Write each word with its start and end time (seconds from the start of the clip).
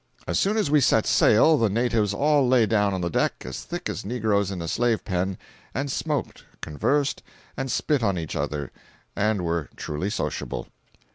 As 0.25 0.39
soon 0.39 0.57
as 0.57 0.71
we 0.71 0.81
set 0.81 1.05
sail 1.05 1.59
the 1.59 1.69
natives 1.69 2.11
all 2.11 2.47
lay 2.47 2.65
down 2.65 2.95
on 2.95 3.01
the 3.01 3.09
deck 3.11 3.43
as 3.45 3.63
thick 3.63 3.87
as 3.87 4.03
negroes 4.03 4.49
in 4.49 4.59
a 4.59 4.67
slave 4.67 5.05
pen, 5.05 5.37
and 5.75 5.91
smoked, 5.91 6.43
conversed, 6.59 7.21
and 7.55 7.71
spit 7.71 8.01
on 8.01 8.17
each 8.17 8.35
other, 8.35 8.71
and 9.15 9.45
were 9.45 9.69
truly 9.75 10.09
sociable. 10.09 10.69